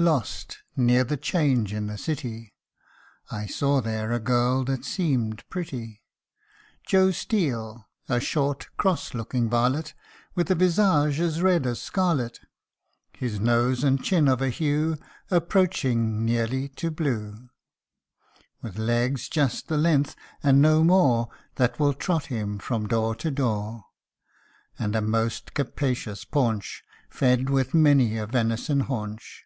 Lost 0.00 0.58
near 0.76 1.02
the 1.02 1.16
'Change 1.16 1.72
in 1.74 1.88
the 1.88 1.98
city, 1.98 2.54
(I 3.32 3.46
saw 3.46 3.80
there 3.80 4.12
a 4.12 4.20
girl 4.20 4.62
that 4.62 4.84
seemed 4.84 5.42
pretty)' 5.50 6.04
Joe 6.88 7.10
Steel/ 7.10 7.88
a 8.08 8.20
short, 8.20 8.68
cross 8.76 9.12
looking 9.12 9.50
varlet, 9.50 9.94
With 10.36 10.52
a 10.52 10.54
visage 10.54 11.18
as 11.18 11.42
red 11.42 11.66
as 11.66 11.82
scarlet: 11.82 12.38
His 13.12 13.40
nose 13.40 13.82
and 13.82 14.00
chin 14.00 14.28
of 14.28 14.40
a 14.40 14.50
hue 14.50 14.98
Approaching 15.32 16.24
nearly 16.24 16.68
to 16.76 16.92
blue: 16.92 17.48
With 18.62 18.78
legs 18.78 19.28
just 19.28 19.66
the 19.66 19.76
length, 19.76 20.14
and 20.44 20.62
no 20.62 20.84
more, 20.84 21.28
That 21.56 21.80
will 21.80 21.92
trot 21.92 22.26
him 22.26 22.60
from 22.60 22.86
door 22.86 23.16
to 23.16 23.32
door; 23.32 23.86
And 24.78 24.94
a 24.94 25.00
most 25.02 25.54
capacious 25.54 26.24
paunch, 26.24 26.84
Fed 27.10 27.50
with 27.50 27.74
many 27.74 28.16
a 28.16 28.28
venison 28.28 28.82
haunch. 28.82 29.44